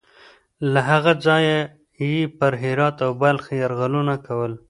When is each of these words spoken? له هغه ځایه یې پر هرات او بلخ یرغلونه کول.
له 0.73 0.81
هغه 0.89 1.13
ځایه 1.25 1.59
یې 2.11 2.19
پر 2.39 2.53
هرات 2.61 2.97
او 3.05 3.11
بلخ 3.21 3.45
یرغلونه 3.61 4.15
کول. 4.25 4.53